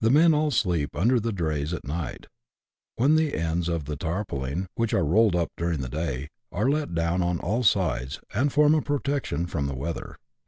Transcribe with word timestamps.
The 0.00 0.10
men 0.10 0.34
all 0.34 0.50
sleep 0.50 0.96
under 0.96 1.20
the 1.20 1.30
drays 1.30 1.72
at 1.72 1.84
night, 1.86 2.26
when 2.96 3.14
the 3.14 3.34
ends 3.36 3.68
of 3.68 3.84
the 3.84 3.96
tarpawling, 3.96 4.66
which 4.74 4.92
are 4.92 5.04
rolled 5.04 5.36
up 5.36 5.52
during 5.56 5.82
the 5.82 5.88
day, 5.88 6.30
are 6.50 6.68
let 6.68 6.96
down 6.96 7.22
on 7.22 7.38
all 7.38 7.62
sides, 7.62 8.18
and 8.34 8.52
form 8.52 8.74
a 8.74 8.82
protection 8.82 9.46
from 9.46 9.66
the 9.66 9.76
weather. 9.76 10.16